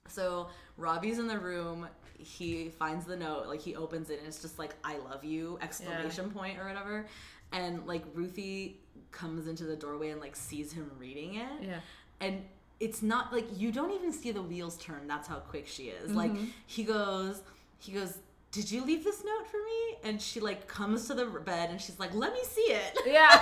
[0.07, 1.87] So Robbie's in the room.
[2.17, 5.59] He finds the note, like he opens it, and it's just like "I love you!"
[5.61, 7.05] exclamation point or whatever.
[7.51, 8.79] And like Ruthie
[9.11, 11.79] comes into the doorway and like sees him reading it yeah.
[12.19, 12.43] and
[12.79, 16.11] it's not like you don't even see the wheels turn that's how quick she is
[16.11, 16.45] like mm-hmm.
[16.65, 17.41] he goes
[17.79, 18.19] he goes
[18.57, 21.79] did you leave this note for me and she like comes to the bed and
[21.79, 23.39] she's like let me see it Yeah.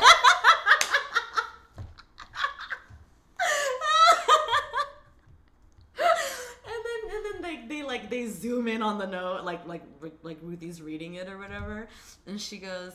[5.97, 9.83] and then and then like they like they zoom in on the note like like
[10.23, 11.87] like Ruthie's reading it or whatever
[12.27, 12.91] and she goes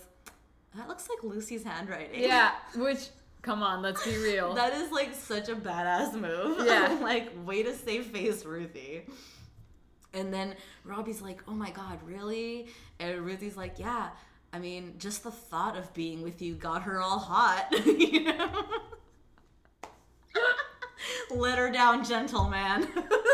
[0.77, 2.23] that looks like Lucy's handwriting.
[2.23, 3.09] Yeah, which
[3.43, 4.55] come on, let's be real.
[4.55, 6.59] That is like such a badass move.
[6.65, 6.97] Yeah.
[7.03, 9.03] like, way to save face, Ruthie.
[10.13, 12.67] And then Robbie's like, oh my God, really?
[12.99, 14.09] And Ruthie's like, yeah.
[14.53, 17.67] I mean, just the thought of being with you got her all hot.
[17.87, 18.65] you know?
[21.31, 22.89] Let her down, gentleman.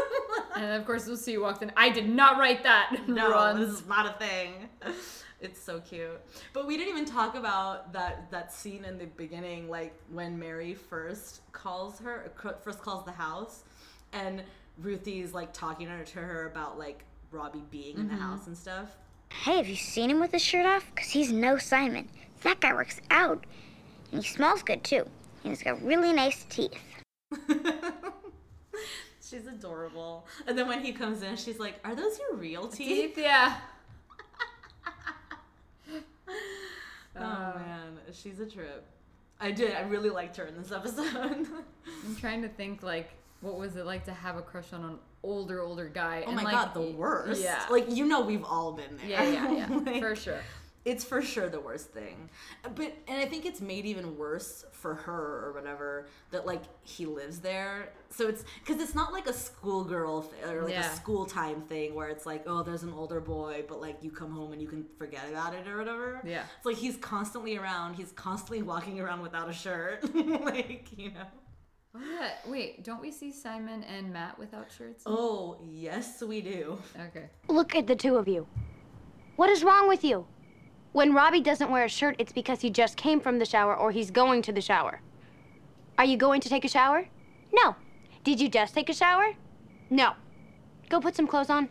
[0.57, 1.73] and of course, Lucy walked in.
[1.77, 3.09] I did not write that.
[3.09, 3.59] no, Runs.
[3.59, 4.69] this is not a thing.
[5.41, 6.21] It's so cute.
[6.53, 10.75] But we didn't even talk about that that scene in the beginning, like when Mary
[10.75, 13.65] first calls her, uh, first calls the house,
[14.13, 14.43] and
[14.79, 18.23] Ruthie's like talking to her, about like Robbie being in the mm-hmm.
[18.23, 18.97] house and stuff.
[19.31, 20.85] Hey, have you seen him with his shirt off?
[20.95, 22.09] Because he's no Simon.
[22.43, 23.45] That guy works out.
[24.13, 25.05] And he smells good, too.
[25.43, 26.79] And he's got really nice teeth.
[29.29, 30.27] She's adorable.
[30.47, 33.57] And then when he comes in, she's like, "Are those your real teeth?" Teeth, yeah.
[37.19, 37.59] Oh uh.
[37.59, 38.87] man, she's a trip.
[39.41, 39.75] I did.
[39.75, 41.07] I really liked her in this episode.
[42.05, 43.11] I'm trying to think like
[43.47, 46.23] what was it like to have a crush on an older, older guy?
[46.25, 47.43] oh and, my like, god, the worst.
[47.43, 47.65] Yeah.
[47.71, 49.09] Like you know, we've all been there.
[49.09, 50.41] yeah, yeah, yeah, Like, for sure.
[50.85, 52.29] it's for sure the worst thing
[52.77, 57.07] but and i think it's made even worse for her or whatever that like he
[57.07, 60.93] lives there so it's because it's not like a schoolgirl th- or like Yeah.
[60.93, 64.13] a school time thing where it's like oh there's an older boy but like you
[64.13, 66.45] come home and you can forget about it or whatever Yeah.
[66.57, 71.27] it's like he's constantly around he's constantly walking around without a shirt like you know
[72.01, 72.31] yeah.
[72.47, 75.03] Wait, don't we see Simon and Matt without shirts?
[75.07, 77.29] oh yes we do Okay.
[77.49, 78.47] Look at the two of you.
[79.37, 80.27] What is wrong with you?
[80.93, 83.91] When Robbie doesn't wear a shirt, it's because he just came from the shower or
[83.93, 85.01] he's going to the shower.
[85.99, 87.07] Are you going to take a shower?
[87.53, 87.77] No.
[88.25, 89.35] Did you just take a shower?
[89.91, 90.15] No.
[90.89, 91.69] Go put some clothes on.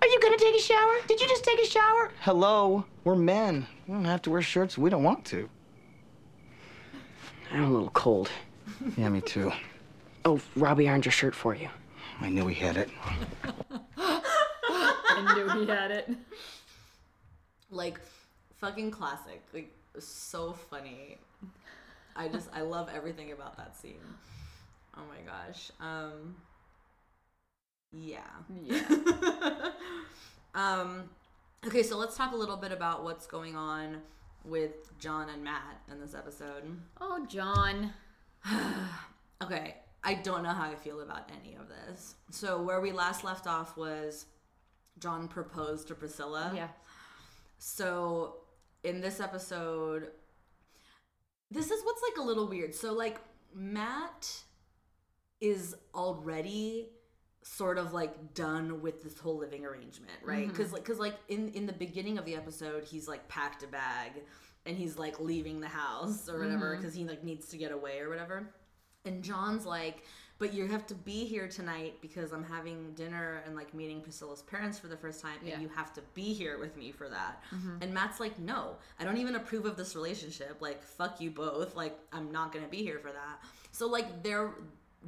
[0.00, 0.94] Are you gonna take a shower?
[1.06, 2.10] Did you just take a shower?
[2.20, 3.66] Hello, we're men.
[3.86, 4.76] We don't have to wear shirts.
[4.76, 5.48] We don't want to.
[7.52, 8.30] I'm a little cold.
[8.96, 9.52] Yeah, me too.
[10.24, 11.68] Oh, Robbie ironed your shirt for you.
[12.20, 12.90] I knew he had it.
[13.98, 16.10] I knew he had it.
[17.70, 17.98] like
[18.60, 21.18] fucking classic like so funny
[22.14, 23.98] i just i love everything about that scene
[24.96, 26.36] oh my gosh um
[27.92, 28.20] yeah
[28.62, 29.70] Yeah.
[30.54, 31.04] um
[31.66, 33.96] okay so let's talk a little bit about what's going on
[34.44, 36.62] with john and matt in this episode
[37.00, 37.92] Oh, John.
[39.42, 39.74] Okay,
[40.04, 42.14] I don't know how I feel about any of this.
[42.30, 44.26] So where we last left off was
[45.00, 46.52] John proposed to Priscilla.
[46.54, 46.68] Yeah.
[47.58, 48.36] So
[48.84, 50.10] in this episode,
[51.50, 52.74] this is what's like a little weird.
[52.74, 53.18] So like
[53.54, 54.42] Matt
[55.40, 56.90] is already
[57.42, 60.44] sort of like done with this whole living arrangement, right?
[60.44, 60.48] Mm-hmm.
[60.50, 63.66] Because like because like in in the beginning of the episode, he's like packed a
[63.66, 64.12] bag
[64.66, 66.80] and he's like leaving the house or whatever mm-hmm.
[66.80, 68.46] because he like needs to get away or whatever.
[69.04, 70.04] And John's like,
[70.38, 74.42] but you have to be here tonight because I'm having dinner and like meeting Priscilla's
[74.42, 75.54] parents for the first time, Yeah.
[75.54, 77.42] and you have to be here with me for that.
[77.54, 77.76] Mm-hmm.
[77.80, 80.56] And Matt's like, no, I don't even approve of this relationship.
[80.60, 81.76] Like, fuck you both.
[81.76, 83.42] Like, I'm not gonna be here for that.
[83.72, 84.52] So like, they're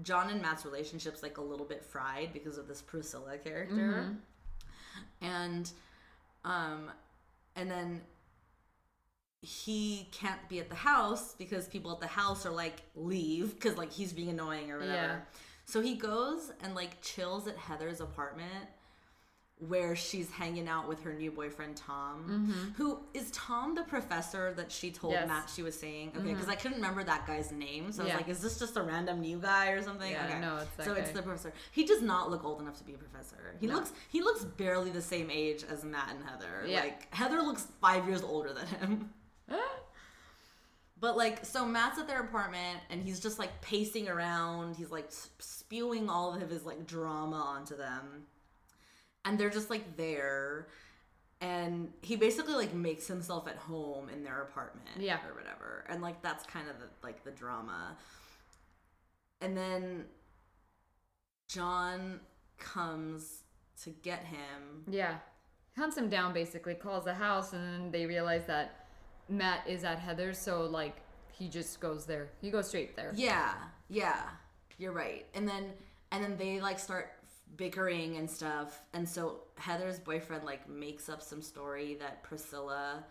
[0.03, 5.25] John and Matt's relationship's like a little bit fried because of this Priscilla character, mm-hmm.
[5.25, 5.71] and
[6.45, 6.91] um,
[7.57, 8.01] and then
[9.45, 13.77] he can't be at the house because people at the house are like leave because
[13.77, 14.95] like he's being annoying or whatever.
[14.95, 15.17] Yeah.
[15.67, 18.69] So he goes and like chills at Heather's apartment
[19.69, 22.25] where she's hanging out with her new boyfriend Tom.
[22.25, 22.83] Mm-hmm.
[22.83, 25.29] Who is Tom the professor that she told Yes.
[25.29, 26.09] Matt she was seeing?
[26.09, 26.29] Okay, mm-hmm.
[26.29, 27.93] because I couldn't remember that guy's name.
[27.93, 30.11] So I was like, is this just a random new guy or something?
[30.11, 30.41] Yeah, okay.
[30.41, 31.53] no, it's so it's the professor.
[31.71, 33.55] He does not look old enough to be a professor.
[33.61, 33.75] He No.
[33.77, 36.65] looks he looks barely the same age as Matt and Heather.
[36.67, 36.81] Yeah.
[36.81, 39.11] Like Heather looks five years older than him.
[41.01, 44.77] But like, so Matt's at their apartment and he's just like pacing around.
[44.77, 48.25] He's like spewing all of his like drama onto them.
[49.27, 50.69] And they're just like there.
[51.43, 55.19] And he basically like makes himself at home in their apartment Yeah.
[55.29, 55.85] or whatever.
[55.91, 57.99] And like, that's kind of the, like the drama.
[59.43, 60.07] And then
[61.49, 62.21] John
[62.59, 63.43] comes
[63.83, 64.85] to get him.
[64.89, 65.17] Yeah.
[65.77, 68.84] Hunts him down basically, calls the house, and then they realize that
[69.29, 70.97] Matt is at Heather's, so like
[71.33, 72.29] he just goes there.
[72.41, 73.13] He goes straight there.
[73.17, 73.55] Yeah,
[73.89, 74.21] yeah,
[74.79, 75.27] you're right.
[75.35, 75.73] And then
[76.13, 77.13] and then they like start
[77.57, 78.83] bickering and stuff.
[78.93, 83.05] And so Heather's boyfriend like makes up some story that Priscilla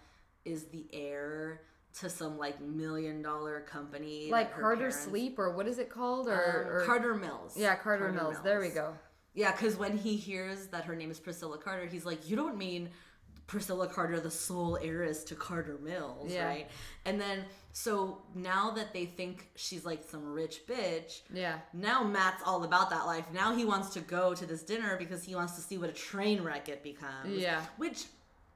[0.46, 1.62] is the heir
[2.00, 4.30] to some like million dollar company.
[4.32, 6.28] Like her Carter parents- Sleep, or what is it called?
[6.28, 7.56] Or, Um, or Carter Mills.
[7.58, 8.38] Yeah, Carter, Mills.
[8.44, 8.96] There we go.
[9.36, 12.58] Yeah, because when he hears that her name is Priscilla Carter, he's like, "You don't
[12.58, 12.90] mean
[13.48, 16.48] Priscilla Carter the sole heiress to Carter Mills, Yeah.
[16.48, 16.70] right?
[17.06, 21.60] And then so now that they think she's like some rich bitch, Yeah.
[21.74, 23.26] now Matt's all about that life.
[23.34, 25.94] Now he wants to go to this dinner because he wants to see what a
[25.94, 27.38] train wreck it becomes.
[27.38, 27.62] Yeah.
[27.78, 28.06] Which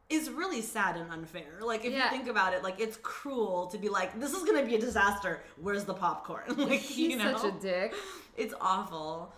[0.10, 1.60] is really sad and unfair.
[1.62, 2.06] Like if Yeah.
[2.06, 4.80] you think about it, like it's cruel to be like, this is gonna be a
[4.80, 5.42] disaster.
[5.60, 6.44] Where's the popcorn?
[6.58, 7.94] like He's you know, such a dick.
[8.38, 9.34] it's awful.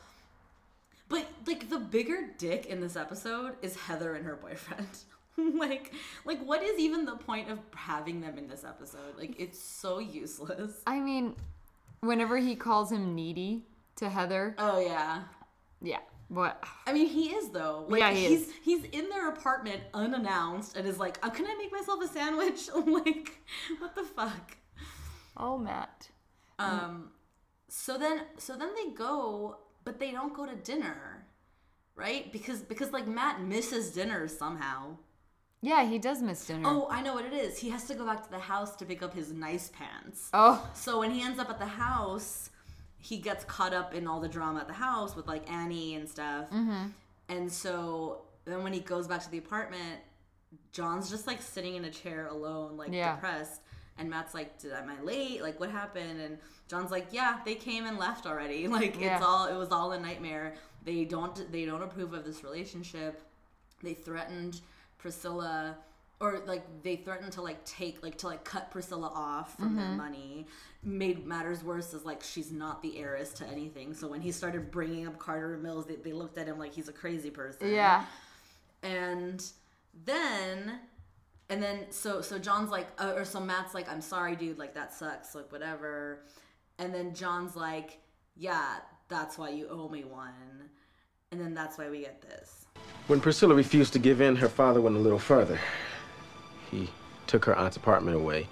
[1.08, 4.88] But like the bigger dick in this episode is Heather and her boyfriend.
[5.58, 5.94] like
[6.26, 9.18] like what is even the point of having them in this episode?
[9.18, 10.82] Like it's so useless.
[10.88, 11.36] I mean,
[12.02, 13.66] whenever he calls him needy
[13.98, 15.24] to Heather, Oh yeah.
[15.82, 16.00] yeah.
[16.30, 16.64] What?
[16.86, 17.86] I mean, he is though.
[17.90, 18.54] Like, Yeah, he he's is.
[18.64, 22.70] he's in their apartment unannounced and is like, oh, "Can I make myself a sandwich?"
[22.86, 23.42] like,
[23.80, 24.56] what the fuck?
[25.36, 26.10] Oh, Matt.
[26.60, 27.10] Um,
[27.68, 31.26] so then so then they go, but they don't go to dinner,
[31.96, 32.32] right?
[32.32, 34.98] Because because like Matt misses dinner somehow.
[35.62, 36.64] Yeah, he does miss dinner.
[36.66, 37.58] Oh, I know what it is.
[37.58, 40.30] He has to go back to the house to pick up his nice pants.
[40.34, 40.66] Oh.
[40.74, 42.50] So when he ends up at the house,
[42.98, 46.08] he gets caught up in all the drama at the house with like Annie and
[46.08, 46.50] stuff.
[46.50, 46.88] Mm-hmm.
[47.28, 50.00] And so then when he goes back to the apartment,
[50.72, 53.16] John's just like sitting in a chair alone, like Yeah.
[53.16, 53.62] depressed.
[53.98, 55.42] And Matt's like, "Did am I late?
[55.42, 56.38] Like, what happened?" And
[56.70, 58.66] John's like, "Yeah, they came and left already.
[58.70, 59.18] Like, Yeah.
[59.18, 60.56] it's all it was all a nightmare.
[60.86, 63.22] They don't they don't approve of this relationship.
[63.84, 64.62] They threatened
[65.00, 65.78] Priscilla."
[66.22, 69.78] Or like they threatened to like take like to like cut Priscilla off from Mm-hmm.
[69.78, 70.48] their money.
[70.84, 73.94] Made matters worse is like she's not the heiress to anything.
[73.94, 76.90] So when he started bringing up Carter Mills, they, they looked at him like he's
[76.90, 78.04] a crazy person Yeah.
[78.84, 79.44] and
[80.06, 80.80] then
[81.50, 84.74] and then so so john's like uh, or so matt's like i'm sorry dude like
[84.76, 86.20] that sucks like whatever
[86.78, 87.98] and then john's like
[88.38, 88.76] yeah
[89.08, 90.70] that's why you owe me one
[91.32, 92.66] and then that's why we get this
[93.08, 95.60] When Priscilla refused to give in, her father went a little further.
[96.70, 96.90] He
[97.28, 98.48] took her aunt's apartment away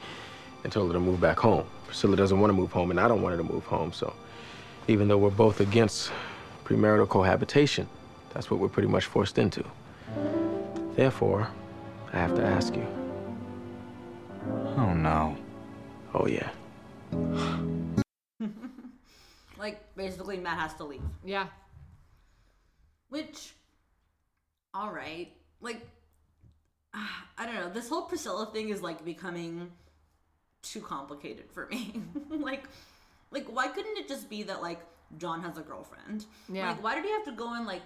[0.64, 1.66] and told her to move back home.
[1.86, 4.14] Priscilla doesn't want to move home, and I don't want her to move home, so
[4.88, 6.12] even though we're both against
[6.66, 7.88] premarital cohabitation,
[8.34, 9.64] that's what we're pretty much forced into.
[10.96, 11.48] Therefore,
[12.14, 12.86] I have to ask you.
[14.78, 15.38] Oh no.
[16.14, 16.50] Oh, yeah.
[19.60, 21.48] like basically matt has to leave Yeah.
[23.10, 23.54] which
[24.78, 25.30] all right
[25.62, 25.82] like
[26.94, 29.72] i don't know this whole priscilla thing is like becoming
[30.62, 32.64] too complicated for me like
[33.32, 34.80] like why couldn't it just be that like
[35.18, 36.70] john has a girlfriend Yeah.
[36.70, 37.82] like why did he have to go and like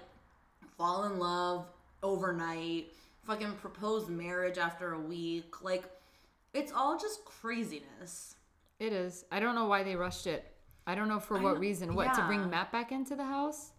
[0.77, 1.65] fall in love
[2.03, 2.91] overnight
[3.23, 5.83] fucking propose marriage after a week like
[6.53, 8.35] it's all just craziness
[8.79, 9.23] It is.
[9.31, 10.43] I don't know why they rushed it.
[10.87, 11.93] I don't know for I what know- reason.
[11.95, 13.71] What to bring Matt back into the house?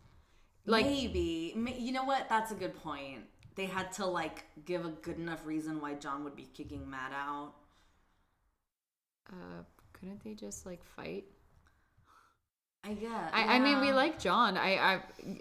[0.67, 1.55] Like maybe.
[1.79, 2.29] You know what?
[2.29, 3.21] That's a good point.
[3.55, 7.13] They had to like give a good enough reason why john would be kicking matt
[7.13, 7.53] out.
[9.31, 11.25] Uh couldn't they just like fight?
[12.85, 14.57] i guess I, I mean we like John.
[14.57, 15.01] I I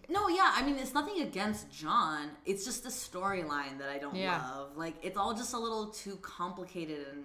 [0.09, 2.29] no yeah i mean it's nothing against john.
[2.45, 4.41] It's just the storyline that i don't Yeah.
[4.51, 4.77] love.
[4.77, 7.23] Like it's all just a little too complicated and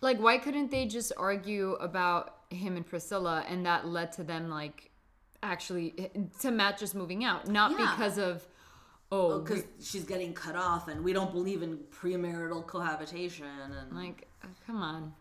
[0.00, 4.48] like why couldn't they just argue about him and Priscilla and that led to them
[4.48, 4.90] like
[5.42, 7.90] actually to Matt just moving out, not Yeah.
[7.96, 8.46] because of
[9.12, 14.26] oh, because she's getting cut off and we don't believe in premarital cohabitation and like
[14.42, 15.12] uh, come on.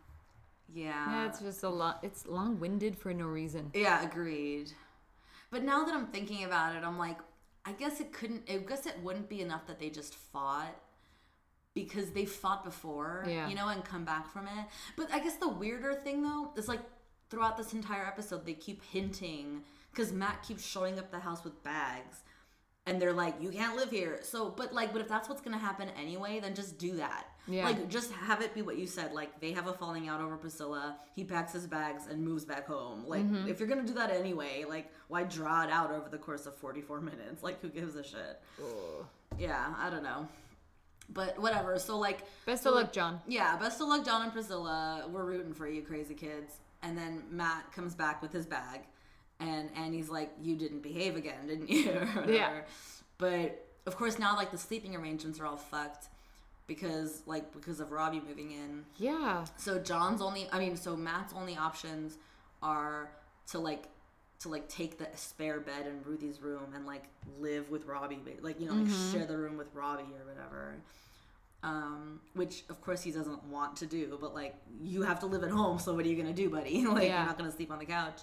[0.74, 2.00] yeah Yeah, it's just a lot.
[2.04, 3.72] It's long-winded for no reason.
[3.74, 4.72] Yeah, agreed.
[5.52, 7.18] But now that I'm thinking about it, I'm like,
[7.66, 8.50] I guess it couldn't.
[8.50, 10.76] I guess it wouldn't be enough that they just fought
[11.74, 13.48] because they fought before, Yeah.
[13.50, 14.66] you know, and come back from it.
[14.96, 16.80] But I guess the weirder thing though is like
[17.30, 19.64] throughout this entire episode, they keep hinting
[19.96, 22.18] because Matt keeps showing up the house with bags.
[22.88, 24.20] And they're like, you can't live here.
[24.22, 27.26] So, but like, but if that's what's gonna happen anyway, then just do that.
[27.48, 27.66] Yeah.
[27.66, 29.12] Like, just have it be what you said.
[29.12, 30.98] Like, they have a falling out over Priscilla.
[31.16, 33.04] He packs his bags and moves back home.
[33.08, 33.48] Like, Mm-hmm.
[33.50, 36.56] if you're gonna do that anyway, like, why draw it out over the course of
[36.58, 37.42] 44 minutes?
[37.42, 38.40] Like, who gives a shit?
[39.40, 40.28] Yeah, I don't know.
[41.10, 41.80] But whatever.
[41.80, 43.20] So like, Best so, of luck, John.
[43.28, 45.08] Yeah, best of luck, John and Priscilla.
[45.12, 46.54] We're rooting for you, crazy kids.
[46.84, 48.82] And then Matt comes back with his bag,
[49.40, 51.92] and Annie's like, "You didn't behave again, didn't you?"
[52.28, 52.62] Yeah.
[53.18, 56.08] But of course, now like the sleeping arrangements are all fucked
[56.68, 58.86] because like because of Robbie moving in.
[58.98, 59.46] Yeah.
[59.58, 62.18] So John's only, I mean, so Matt's only options
[62.64, 63.12] are
[63.52, 63.90] to like
[64.40, 67.04] to like take the spare bed in Ruthie's room and like
[67.40, 70.76] live with Robbie, like you know, like share the room with Robbie or whatever.
[71.64, 75.44] Um, which of course he doesn't want to do, but like you have to live
[75.44, 76.86] at home, so what are you gonna do, buddy?
[76.86, 77.18] like Yeah.
[77.20, 78.22] you're not gonna sleep on the couch.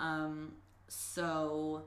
[0.00, 0.52] Um,
[0.88, 1.82] so,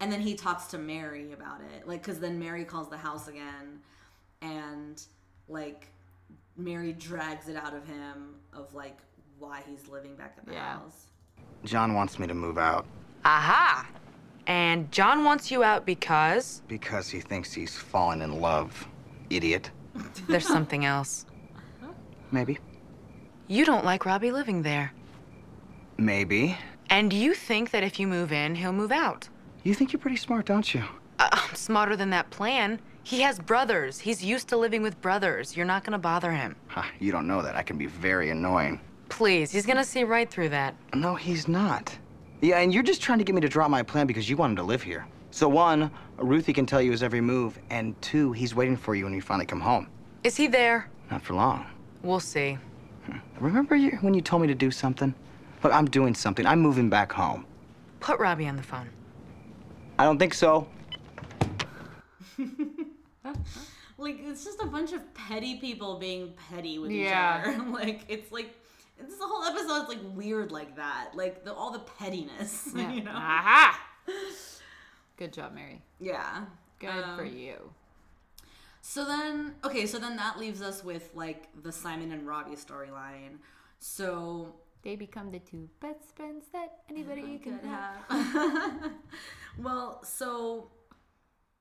[0.00, 3.28] and then he talks to Mary about it, like because then Mary calls the house
[3.28, 3.80] again,
[4.42, 5.02] and
[5.48, 5.88] like
[6.56, 8.98] Mary drags it out of him of like
[9.38, 10.74] why he's living back at the Yeah.
[10.74, 11.06] house.
[11.64, 12.86] John wants me to move out
[13.24, 13.86] Aha!
[14.46, 18.86] And John wants you out because because he thinks he's fallen in love.
[19.28, 19.70] Idiot.
[20.28, 21.26] there's something else.
[22.32, 22.58] Maybe.
[23.48, 24.92] You don't like Robbie living there.
[25.98, 26.56] Maybe.
[26.90, 29.28] And you think that if you move in, he'll move out.
[29.62, 30.82] You think you're pretty smart, don't you?
[31.20, 32.80] Uh, I'm smarter than that plan.
[33.04, 34.00] He has brothers.
[34.00, 35.56] He's used to living with brothers.
[35.56, 36.56] You're not gonna bother him.
[36.68, 37.54] Ha, you don't know that.
[37.54, 38.80] I can be very annoying.
[39.08, 40.74] Please, he's gonna see right through that.
[40.92, 41.96] No, he's not.
[42.40, 44.50] Yeah, and you're just trying to get me to drop my plan because you want
[44.50, 45.06] him to live here.
[45.30, 49.04] So one, Ruthie can tell you his every move, and two, he's waiting for you
[49.04, 49.88] when you finally come home.
[50.24, 50.88] Is he there?
[51.10, 51.66] Not for long.
[52.02, 52.58] We'll see.
[53.38, 55.14] Remember you, when you told me to do something?
[55.62, 56.46] Look, I'm doing something.
[56.46, 57.44] I'm moving back home.
[58.00, 58.88] Put Robbie on the phone.
[59.98, 60.68] I don't think so.
[63.98, 67.42] Like it's just a bunch of petty people being petty with Yeah.
[67.52, 67.70] each other.
[67.70, 68.54] like it's like
[68.98, 71.10] it's the whole episode is like weird like that.
[71.14, 72.70] Like the all the pettiness.
[72.74, 72.92] Yeah.
[72.92, 73.10] You know?
[73.12, 73.78] Aha!
[75.18, 75.82] Good job, Mary.
[76.00, 76.46] Yeah.
[76.78, 77.56] Good for Um, you.
[78.80, 83.36] So then, okay, so then that leaves us with like the Simon and Robbie storyline.
[83.80, 87.96] So They become the two best friends that anybody can could have.
[88.08, 88.92] have.
[89.58, 90.70] well, so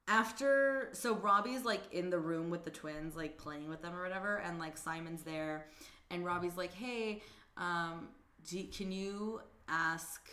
[0.07, 4.03] after, so Robbie's like in the room with the twins, like playing with them or
[4.03, 5.67] whatever, and like Simon's there,
[6.09, 7.21] and Robbie's like, "Hey,
[7.57, 8.07] um,
[8.47, 10.29] do, can you ask?"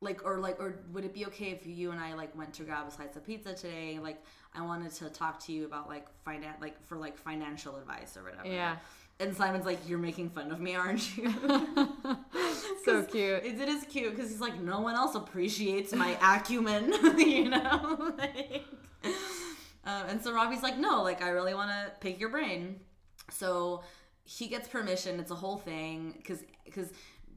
[0.00, 2.62] like or like or would it be okay if you and I like went to
[2.62, 3.98] grab a slice of pizza today?
[4.00, 4.22] Like
[4.54, 8.24] I wanted to talk to you about like finan like for like financial advice or
[8.24, 8.46] whatever.
[8.46, 8.76] Yeah.
[9.20, 11.32] And Simon's like, "You're making fun of me, aren't you?"
[12.84, 13.44] so cute.
[13.44, 18.14] It, it is cute because he's like, no one else appreciates my acumen, you know.
[18.18, 18.64] like,
[19.84, 22.80] um, and so Robbie's like, no, like I really want to pick your brain.
[23.30, 23.82] So
[24.24, 25.18] he gets permission.
[25.20, 26.92] It's a whole thing because because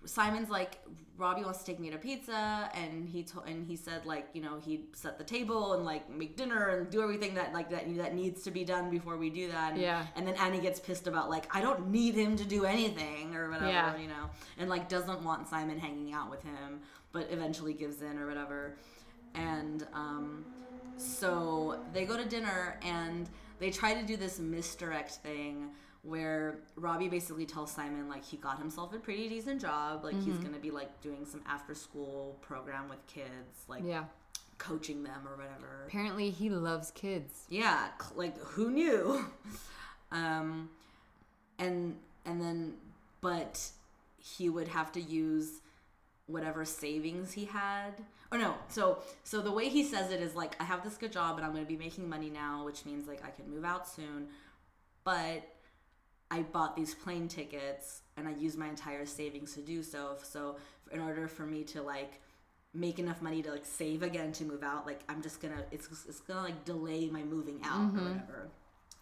[0.05, 0.79] Simon's like
[1.17, 4.41] Robbie wants to take me to pizza, and he told and he said like you
[4.41, 7.85] know he'd set the table and like make dinner and do everything that like that
[7.97, 9.73] that needs to be done before we do that.
[9.73, 10.05] And, Yeah.
[10.15, 13.49] And then Annie gets pissed about like I don't need him to do anything or
[13.49, 13.97] whatever, Yeah.
[13.97, 16.81] you know, and like doesn't want Simon hanging out with him,
[17.11, 18.77] but eventually gives in or whatever.
[19.33, 20.45] And um,
[20.97, 23.29] so they go to dinner and
[23.59, 25.69] they try to do this misdirect thing
[26.07, 30.37] where Robbie basically tells Simon like he got himself a pretty decent job, like he's
[30.37, 34.05] gonna be like doing some after school program with kids, like Yeah.
[34.57, 35.83] coaching them or whatever.
[35.87, 37.43] Apparently, he loves kids.
[37.49, 39.25] Yeah, like who knew?
[40.11, 40.69] um,
[41.59, 42.75] and and then,
[43.21, 43.69] but
[44.17, 45.61] he would have to use
[46.27, 47.91] whatever savings he had.
[48.31, 51.11] Or no, so so the way he says it is like I have this good
[51.11, 53.63] job and I'm going to be making money now, which means like I can move
[53.65, 54.27] out soon,
[55.05, 55.43] but
[56.29, 60.17] I bought these plane tickets and I used my entire savings to do so.
[60.23, 60.57] So
[60.91, 62.21] in order for me to like
[62.73, 65.87] make enough money to like save again to move out, like I'm just gonna it's
[66.07, 68.07] it's gonna like delay my moving out or mm-hmm.
[68.09, 68.49] whatever.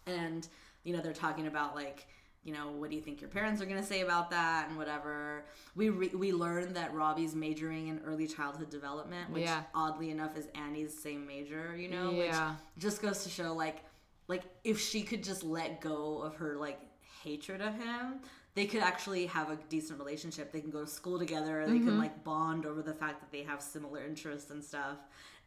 [0.06, 0.46] And
[0.84, 2.06] you know they're talking about like
[2.44, 5.44] you know what do you think your parents are gonna say about that and whatever.
[5.74, 9.64] We re- we learned that Robbie's majoring in early childhood development, which Yeah.
[9.74, 11.76] oddly enough is Annie's same major.
[11.76, 12.50] You know, Yeah.
[12.50, 13.84] which just goes to show like
[14.28, 16.80] like if she could just let go of her like
[17.22, 18.20] hatred of him
[18.54, 20.50] they could actually have a decent relationship.
[20.50, 21.66] They can go to school together.
[21.66, 24.96] They can like bond over the fact that they have similar interests and stuff.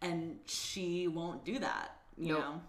[0.03, 2.43] And she won't do that you Nope.
[2.43, 2.61] know?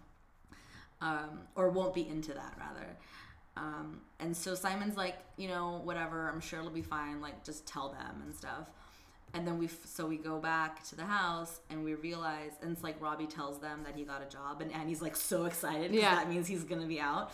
[1.01, 2.97] Um, or won't be into that rather.
[3.57, 7.67] Um, and so simon's like you know whatever i'm sure it'll be fine like just
[7.67, 8.69] tell them and stuff
[9.33, 12.83] and then we so we go back to the house and we realize and it's
[12.83, 16.15] like robbie tells them that he got a job and annie's like so excited Yeah.
[16.15, 17.31] that means he's gonna be out.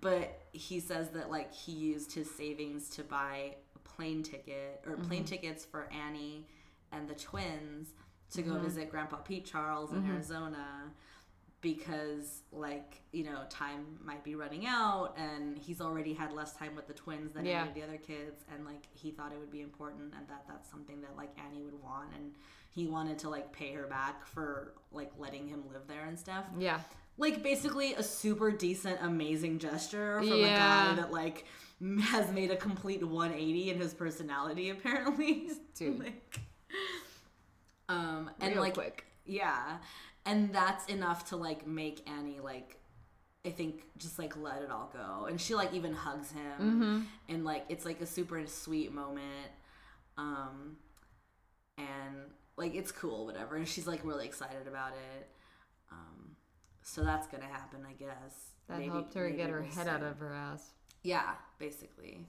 [0.00, 4.92] But he says that like he used his savings to buy a plane ticket or
[4.92, 5.08] mm-hmm.
[5.08, 6.46] plane tickets for annie
[6.92, 7.88] and the twins
[8.30, 8.64] to go mm-hmm.
[8.64, 10.12] visit grandpa pete charles in mm-hmm.
[10.12, 10.92] arizona
[11.60, 16.74] because like you know time might be running out and he's already had less time
[16.74, 17.60] with the twins than Yeah.
[17.60, 20.44] any of the other kids and like he thought it would be important and that
[20.48, 22.32] that's something that like annie would want and
[22.70, 26.44] he wanted to like pay her back for like letting him live there and stuff
[26.58, 26.80] Yeah.
[27.18, 31.44] like basically a super decent amazing gesture from a guy that like
[32.04, 35.98] has made a complete 180 in his personality apparently Dude.
[35.98, 36.40] like
[37.88, 39.04] um and Real like quick.
[39.26, 39.76] yeah
[40.26, 42.76] and that's enough to like make annie like
[43.46, 47.00] i think just like let it all go and she like even hugs him Mm-hmm.
[47.34, 49.50] and like it's like a super sweet moment
[50.18, 50.76] um
[51.78, 52.16] and
[52.56, 55.28] like it's cool whatever and she's like really excited about it
[55.90, 56.36] um
[56.82, 58.52] so that's gonna happen, I guess.
[58.68, 59.90] That Maybe- helped her get her we'll head see.
[59.90, 60.70] out of her ass.
[61.02, 62.26] Yeah, basically.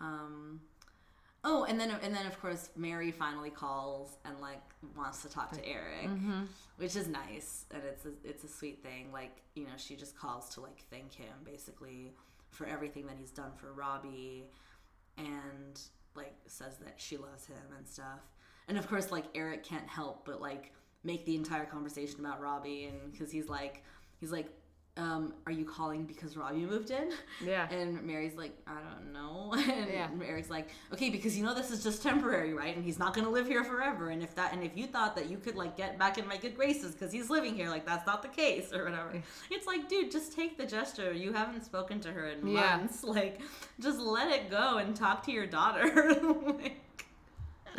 [0.00, 0.60] Um
[1.42, 4.60] Oh, and then and then of course Mary finally calls and like
[4.96, 6.42] wants to talk to Eric, Mm-hmm.
[6.76, 9.10] which is nice and it's a, it's a sweet thing.
[9.12, 12.12] Like you know, she just calls to like thank him basically
[12.50, 14.44] for everything that he's done for Robbie,
[15.16, 15.80] and
[16.14, 18.20] like says that she loves him and stuff.
[18.68, 20.72] And of course, like Eric can't help but like
[21.04, 23.82] make the entire conversation about Robbie, and because he's like
[24.18, 24.50] he's like.
[24.96, 27.12] Um, are you calling because Robbie moved in?
[27.44, 27.68] Yeah.
[27.70, 29.52] And Mary's like, I don't know.
[29.56, 30.08] And Yeah.
[30.26, 32.74] Eric's like, okay, because you know this is just temporary, right?
[32.76, 34.10] And he's not gonna live here forever.
[34.10, 36.36] And if that, and if you thought that you could like get back in my
[36.36, 39.22] good graces because he's living here, like that's not the case or whatever.
[39.50, 41.12] It's like, dude, just take the gesture.
[41.12, 42.76] You haven't spoken to her in Yeah.
[42.76, 43.04] months.
[43.04, 43.40] Like,
[43.80, 45.86] just let it go and talk to your daughter.
[46.60, 47.04] Like,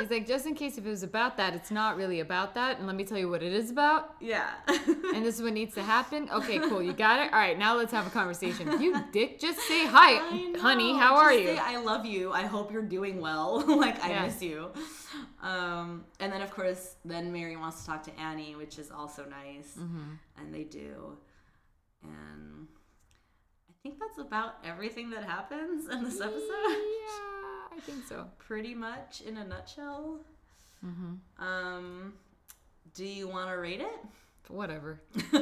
[0.02, 2.78] He's like, just in case if it was about that, it's not really about that.
[2.78, 4.16] And let me tell you what it is about.
[4.20, 4.50] yeah.
[5.14, 6.30] And this is what needs to happen.
[6.32, 6.82] Okay, cool.
[6.82, 7.34] You got it?
[7.34, 8.82] All right, now let's have a conversation.
[8.82, 10.16] You dick, just say hi.
[10.58, 11.60] Honey, how Just are say, you?
[11.62, 12.32] I love you.
[12.32, 13.64] I hope you're doing well.
[13.80, 14.26] like I Yeah.
[14.26, 14.70] miss you.
[15.42, 19.26] Um, and then of course, then Mary wants to talk to Annie, which is also
[19.26, 20.12] nice, Mm-hmm.
[20.38, 21.18] and they do.
[22.04, 22.68] And
[23.70, 26.42] I think that's about everything that happens in this episode.
[26.42, 28.26] Yeah, I think so.
[28.38, 30.20] Pretty much in a nutshell.
[30.86, 31.44] Mm-hmm.
[31.44, 32.14] Um,
[32.94, 34.00] do you want to rate it?
[34.50, 35.00] Whatever.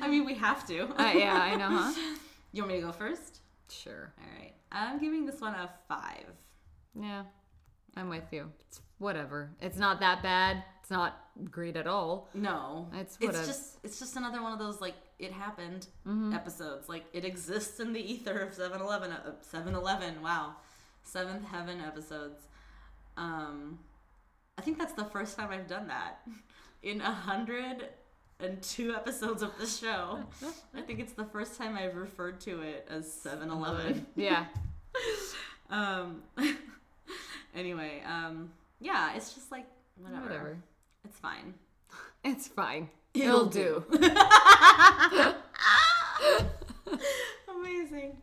[0.00, 0.84] I mean, we have to.
[1.00, 1.92] Uh, yeah, I know, huh?
[2.52, 3.40] You want me to go first?
[3.68, 4.12] Sure.
[4.18, 4.54] All right.
[4.72, 6.24] I'm giving this one a five.
[6.98, 7.24] Yeah,
[7.96, 8.50] I'm with you.
[8.68, 9.50] It's whatever.
[9.60, 10.62] It's not that bad.
[10.80, 11.18] It's not
[11.50, 12.28] great at all.
[12.34, 16.32] No, It's it's just it's just another one of those like it happened Mm-hmm.
[16.34, 16.88] episodes.
[16.88, 19.10] Like it exists in the ether of 7-Eleven.
[19.12, 20.22] Uh, 7-Eleven.
[20.22, 20.56] Wow,
[21.02, 22.46] Seventh Heaven episodes.
[23.16, 23.78] Um,
[24.58, 26.20] I think that's the first time I've done that
[26.82, 27.88] in a hundred
[28.38, 30.18] and two episodes of the show.
[30.74, 34.06] I think it's the first time I've referred to it as 7-Eleven.
[34.14, 34.44] Yeah.
[35.70, 36.22] um.
[37.56, 38.50] anyway, um,
[38.80, 39.66] yeah, it's just like
[40.00, 40.22] whatever.
[40.22, 40.58] Whatever.
[41.04, 41.54] It's fine.
[42.24, 42.88] It's fine.
[43.14, 43.84] It'll It'll, do.
[47.48, 48.16] Amazing.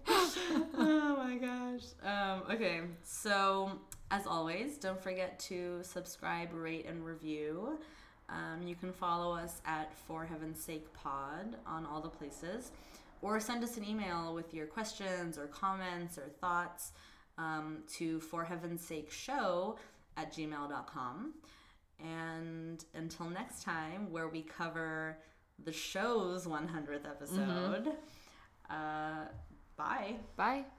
[0.78, 1.84] oh my gosh.
[2.04, 3.72] Um, okay, so
[4.12, 7.80] as always, don't forget to subscribe, rate, and review.
[8.28, 12.72] Um, you can follow us at For Heaven's Sake Pod on all the places,
[13.22, 16.92] or send us an email with your questions or comments or thoughts
[17.38, 19.78] um, to For Heaven's Sake Show
[20.18, 21.34] at gmail.com.
[22.00, 25.18] And until next time, where we cover
[25.64, 27.94] the show's 100th episode,
[28.70, 29.26] uh,
[29.78, 30.16] bye.
[30.36, 30.66] Bye.